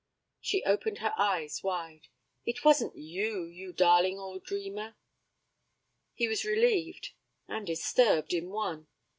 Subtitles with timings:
[0.39, 2.07] She opened her eyes wide.
[2.43, 4.95] 'It wasn't you, you darling old dreamer.'
[6.15, 7.11] He was relieved
[7.47, 8.87] and disturbed in one.